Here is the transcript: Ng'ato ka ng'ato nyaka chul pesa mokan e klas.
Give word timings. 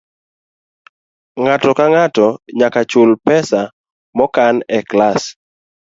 Ng'ato 1.41 1.69
ka 1.77 1.85
ng'ato 1.93 2.27
nyaka 2.59 2.81
chul 2.91 3.09
pesa 3.25 3.61
mokan 4.17 4.55
e 4.77 4.79
klas. 4.89 5.21